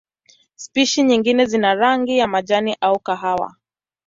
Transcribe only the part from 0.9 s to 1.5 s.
nyingine